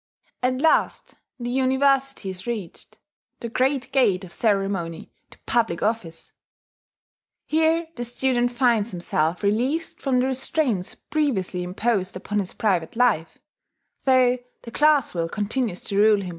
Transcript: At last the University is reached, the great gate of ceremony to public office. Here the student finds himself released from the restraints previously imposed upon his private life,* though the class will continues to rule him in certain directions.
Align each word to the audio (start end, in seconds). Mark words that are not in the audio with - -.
At 0.41 0.61
last 0.61 1.13
the 1.39 1.51
University 1.51 2.31
is 2.31 2.47
reached, 2.47 2.97
the 3.39 3.49
great 3.49 3.91
gate 3.91 4.23
of 4.23 4.33
ceremony 4.33 5.13
to 5.29 5.37
public 5.45 5.83
office. 5.83 6.33
Here 7.45 7.85
the 7.95 8.03
student 8.03 8.51
finds 8.51 8.89
himself 8.89 9.43
released 9.43 10.01
from 10.01 10.17
the 10.19 10.25
restraints 10.25 10.95
previously 10.95 11.61
imposed 11.61 12.15
upon 12.15 12.39
his 12.39 12.53
private 12.55 12.95
life,* 12.95 13.37
though 14.05 14.39
the 14.63 14.71
class 14.71 15.13
will 15.13 15.29
continues 15.29 15.83
to 15.83 15.97
rule 15.97 16.03
him 16.03 16.05
in 16.05 16.07
certain 16.15 16.19
directions. 16.21 16.29